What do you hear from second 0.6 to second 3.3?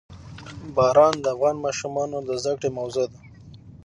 باران د افغان ماشومانو د زده کړې موضوع ده.